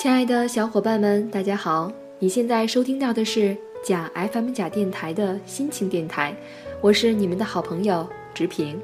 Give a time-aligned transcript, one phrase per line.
[0.00, 1.92] 亲爱的小伙伴们，大家好！
[2.18, 3.54] 你现在收听到的是
[3.84, 6.34] 假 FM 假电台的心情电台，
[6.80, 8.80] 我是你们的好朋友直平。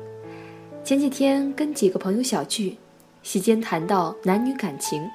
[0.84, 2.76] 前几天跟几个朋友小聚，
[3.22, 5.08] 席间谈到男女感情，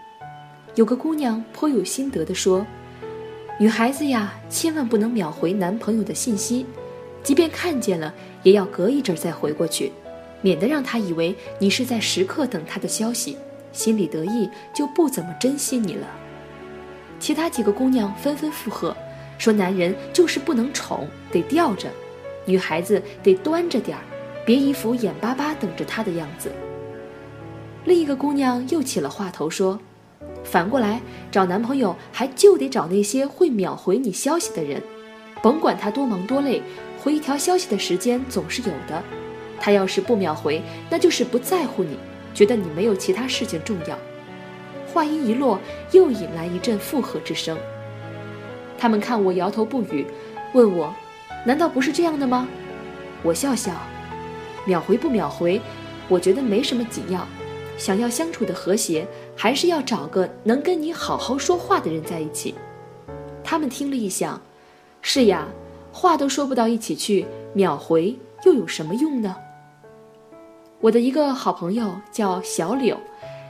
[0.74, 2.66] 有个姑娘颇有心得地说
[3.62, 6.66] ：“女孩子呀，千万不能秒回男朋友的信息，
[7.22, 9.92] 即便看见了，也要隔一阵再回过去，
[10.42, 13.38] 免得让他以为你是在时刻等他的消息。”
[13.72, 16.08] 心里得意，就不怎么珍惜你了。
[17.20, 18.96] 其他几个姑娘纷纷附和，
[19.38, 21.90] 说男人就是不能宠，得吊着；
[22.46, 24.04] 女孩子得端着点儿，
[24.46, 26.52] 别一副眼巴巴等着他的样子。
[27.86, 29.80] 另一个姑娘又起了话头说
[30.44, 34.82] ：“反过来找男朋友，还就得找那些会秒回你消息的人，
[35.42, 36.62] 甭管他多忙多累，
[37.02, 39.02] 回一条消息的时间总是有的。
[39.60, 41.98] 他要是不秒回，那就是不在乎你。”
[42.34, 43.98] 觉得你没有其他事情重要，
[44.88, 45.60] 话音一落，
[45.92, 47.58] 又引来一阵附和之声。
[48.78, 50.06] 他们看我摇头不语，
[50.54, 50.94] 问我
[51.46, 52.48] ：“难道不是这样的吗？”
[53.24, 53.72] 我笑笑
[54.66, 55.62] ：“秒回不秒回，
[56.08, 57.28] 我觉得没什么紧要。
[57.78, 62.56] 想要相处的和谐，还是要找个能跟你好好说话的人在一起。”
[63.44, 64.42] 他们听了一想
[65.02, 65.48] ：“是呀，
[65.92, 69.36] 话都说不到一起去，秒回又有什么用呢？”
[70.82, 72.98] 我的一个好朋友叫小柳，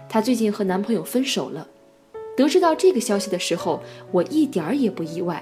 [0.10, 1.66] 她最近和男朋友分手了。
[2.36, 5.42] 得知到这个消息的时候，我一点儿也不意外。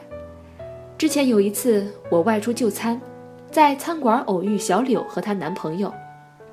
[0.99, 3.01] 之前有一次我外出就餐，
[3.49, 5.91] 在餐馆偶遇小柳和她男朋友，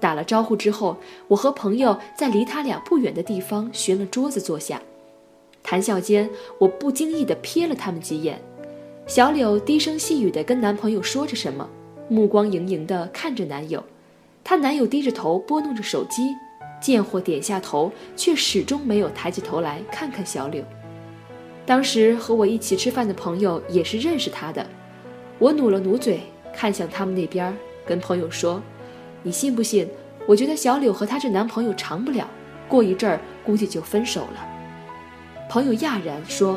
[0.01, 0.97] 打了招呼之后，
[1.29, 4.81] 我和朋友在离他俩不远的地方寻了桌子坐下，
[5.63, 8.41] 谈笑间，我不经意地瞥了他们几眼。
[9.07, 11.69] 小柳低声细语地跟男朋友说着什么，
[12.09, 13.85] 目光盈盈地看着男友。
[14.49, 16.37] 她男友低着头拨弄着手机，
[16.81, 20.63] 贱货点下头，却始终没有抬起头来看看小柳。
[21.67, 24.65] 当时和我一起吃饭的朋友也是认识她的，
[25.41, 26.21] 我努了努嘴，
[26.55, 27.53] 看向他们那边，
[27.85, 28.63] 跟朋友说
[29.25, 29.89] ：“你信不信？
[30.29, 32.31] 我觉得小柳和她这男朋友长不了，
[32.69, 34.49] 过一阵儿估计就分手了。”
[35.51, 36.57] 朋友讶然说：“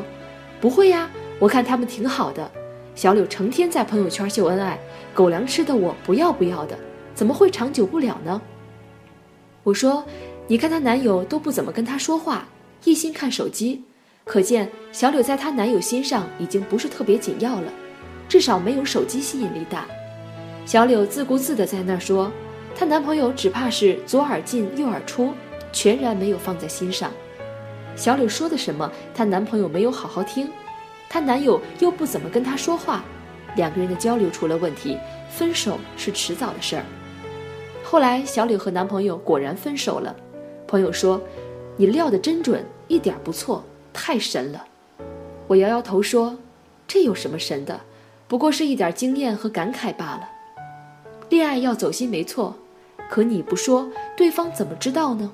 [0.62, 2.48] 不会呀，我看他们挺好的。
[2.94, 4.78] 小柳成天在朋友圈秀恩爱，
[5.12, 6.78] 狗粮吃的我不要不要的。”
[7.20, 8.40] 怎么会长久不了呢？
[9.62, 10.02] 我说，
[10.46, 12.48] 你看她男友都不怎么跟她说话，
[12.84, 13.84] 一心看手机，
[14.24, 17.70] 可见小柳在她男友心上已经不是特别紧要了，
[18.26, 19.86] 至少没有手机吸引力大。
[20.64, 22.32] 小柳自顾自地在那儿说，
[22.74, 25.34] 她男朋友只怕是左耳进右耳出，
[25.74, 27.12] 全然没有放在心上。
[27.96, 30.48] 小柳说的什么，她男朋友没有好好听，
[31.10, 33.04] 她男友又不怎么跟她说话，
[33.56, 34.96] 两个人的交流出了问题，
[35.28, 36.84] 分手是迟早的事儿。
[37.90, 40.14] 后来，小李和男朋友果然分手了。
[40.68, 41.20] 朋友说
[41.76, 44.64] ：“你料的真准，一点不错，太神了。”
[45.48, 46.38] 我摇摇头说
[46.86, 47.80] ：“这有什么神的？
[48.28, 50.30] 不过是一点经验和感慨罢了。
[51.30, 52.54] 恋爱要走心没错，
[53.10, 55.32] 可你不说，对方怎么知道呢？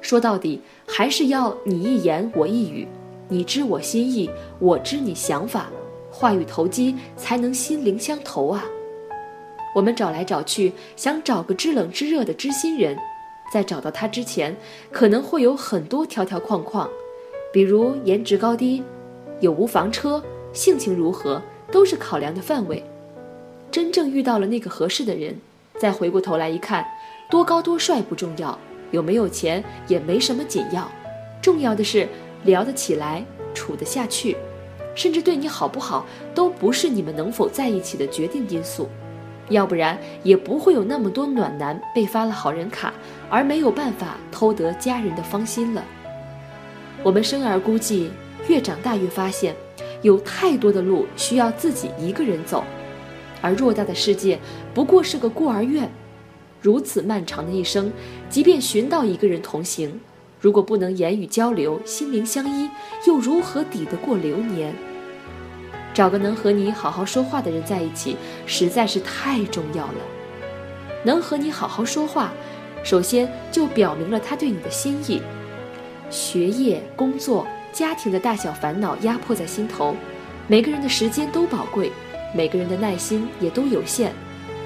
[0.00, 2.88] 说到底，还是要你一言我一语，
[3.28, 5.68] 你知我心意，我知你想法，
[6.10, 8.64] 话语投机，才能心灵相投啊。”
[9.74, 12.96] 我们找来找去，想找个知冷知热的知心人，
[13.52, 14.54] 在找到他之前，
[14.90, 16.88] 可能会有很多条条框框，
[17.52, 18.82] 比如颜值高低、
[19.40, 20.22] 有无房车、
[20.52, 21.40] 性情如何，
[21.70, 22.84] 都是考量的范围。
[23.70, 25.34] 真正遇到了那个合适的人，
[25.78, 26.86] 再回过头来一看，
[27.30, 28.58] 多高多帅不重要，
[28.90, 30.86] 有没有钱也没什么紧要，
[31.40, 32.06] 重要的是
[32.44, 34.36] 聊得起来、处得下去，
[34.94, 36.04] 甚至对你好不好，
[36.34, 38.86] 都不是你们能否在一起的决定因素。
[39.48, 42.92] 要不然也不会有那么多暖男被发了好人卡，
[43.28, 45.84] 而没有办法偷得家人的芳心了。
[47.02, 48.08] 我们生而孤寂，
[48.48, 49.54] 越长大越发现，
[50.02, 52.64] 有太多的路需要自己一个人走，
[53.40, 54.38] 而偌大的世界
[54.72, 55.90] 不过是个孤儿院。
[56.60, 57.92] 如此漫长的一生，
[58.30, 60.00] 即便寻到一个人同行，
[60.40, 62.70] 如果不能言语交流、心灵相依，
[63.06, 64.72] 又如何抵得过流年？
[65.94, 68.16] 找个能和你好好说话的人在一起，
[68.46, 69.94] 实在是太重要了。
[71.04, 72.32] 能和你好好说话，
[72.82, 75.20] 首先就表明了他对你的心意。
[76.10, 79.94] 学业、工作、家庭的大小烦恼压迫在心头，
[80.46, 81.90] 每个人的时间都宝贵，
[82.34, 84.12] 每个人的耐心也都有限。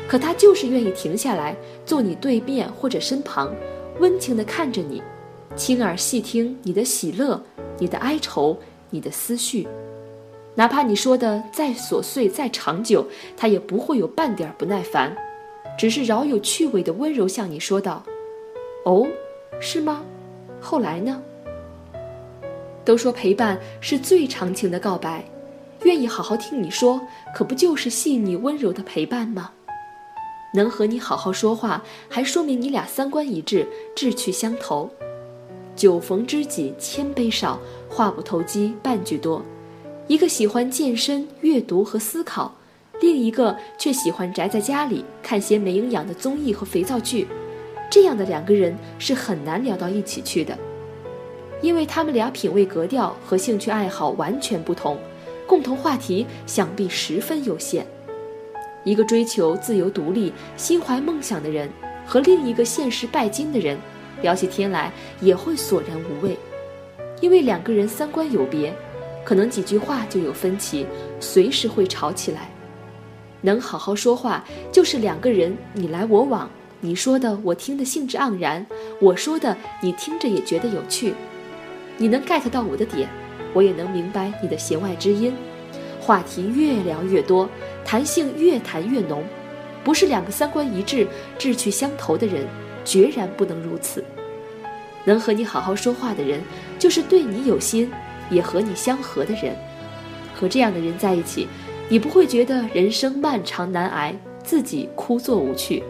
[0.09, 3.53] 可他就是愿意停下来，坐你对面或者身旁，
[3.99, 5.03] 温情地看着你，
[5.57, 7.43] 亲耳细听你的喜乐、
[7.79, 8.57] 你的哀愁、
[8.91, 9.67] 你的思绪。
[10.57, 13.07] 哪怕你说的再琐碎、再长久，
[13.37, 15.15] 他也不会有半点不耐烦，
[15.79, 18.03] 只是饶有趣味的温柔向你说道
[18.85, 19.07] ：“哦，
[19.61, 20.03] 是吗？
[20.59, 21.23] 后来呢？”
[22.87, 25.25] 都说陪伴是最长情的告白，
[25.83, 27.01] 愿意好好听你说，
[27.35, 29.51] 可不就是细腻温柔的陪伴吗？
[30.55, 34.89] 能和你好好说话，还说明你俩三观一致，志趣相投。
[35.75, 37.61] 酒逢知己千杯少，
[37.91, 39.45] 话不投机半句多。
[40.09, 42.55] 一个喜欢健身、阅读和思考，
[43.01, 47.27] 另一个却喜欢宅在家里看些没营养的综艺和肥皂剧。
[47.91, 50.57] 这样的两个人是很难聊到一起去的。
[51.61, 54.97] 因为他们俩品味格调和兴趣爱好完全不同，
[55.45, 57.85] 共同话题想必十分有限。
[58.85, 61.69] 一个追求自由独立、心怀梦想的人，
[62.07, 63.77] 和另一个现实拜金的人，
[64.23, 66.37] 聊起天来也会索然无味。
[67.21, 68.73] 因为两个人三观有别，
[69.27, 70.87] 可能几句话就有分歧，
[71.19, 72.49] 随时会吵起来。
[73.41, 76.49] 能好好说话，就是两个人你来我往，
[76.81, 78.65] 你说的我听得兴致盎然，
[79.01, 81.13] 我说的你听着也觉得有趣。
[81.97, 83.09] 你能 get 到我的点，
[83.53, 85.35] 我也能明白你的弦外之音，
[86.01, 87.51] 话题越聊越多，
[87.85, 89.25] 谈性越谈越浓。
[89.83, 91.05] 不是两个三观一致、
[91.37, 92.47] 志趣相投的人，
[92.85, 94.05] 决然不能如此。
[95.05, 96.41] 能和你好好说话的人，
[96.79, 97.91] 就是对你有心，
[98.31, 99.55] 也和你相合的人。
[100.35, 101.49] 和这样的人在一起，
[101.89, 105.83] 你不会觉得人生漫长难挨，自己枯坐无趣。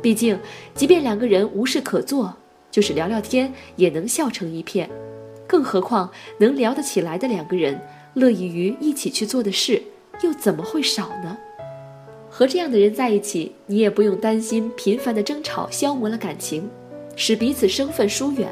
[0.00, 0.38] 毕竟，
[0.74, 2.34] 即便两个人无事可做，
[2.70, 4.88] 就是聊聊天，也能笑成一片。
[5.46, 7.80] 更何况能聊得起来的两个人，
[8.14, 9.82] 乐意于一起去做的事，
[10.22, 11.36] 又怎么会少呢？
[12.30, 16.68] 和这样的人在一起，你也不用担心频繁的争吵消磨了感情，
[17.14, 18.48] 使彼此生分疏远。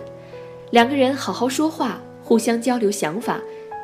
[0.70, 3.40] 两个人好好说话，互相交流想法，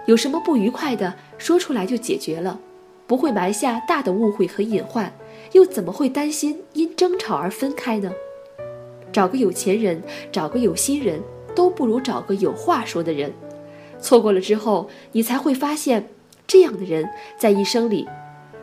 [0.07, 2.59] 有什么不愉快的说出来就解决了，
[3.07, 5.13] 不会埋下大的误会和隐患，
[5.53, 8.11] 又怎么会担心因争吵而分开呢？
[9.13, 10.03] 找个有钱人，
[10.33, 11.21] 找个有心人。
[11.53, 13.33] 都不如找个有话说的人，
[14.01, 16.09] 错过了之后，你才会发现，
[16.47, 17.05] 这样的人
[17.37, 18.09] 在一生里，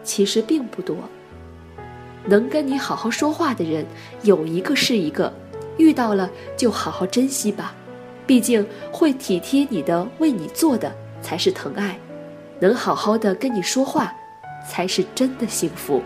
[0.04, 0.96] 其实并不多。
[2.26, 3.86] 能跟你好好说话的人，
[4.24, 5.32] 有一个是一个，
[5.78, 7.76] 遇到了就好好珍惜吧。
[8.28, 11.98] 毕竟会体贴你的、为你做的才是疼爱，
[12.60, 14.14] 能好好的跟你说话，
[14.70, 16.04] 才是真的幸福。